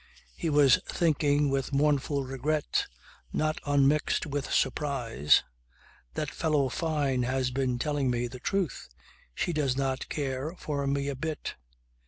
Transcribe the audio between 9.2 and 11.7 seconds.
She does not care for me a bit."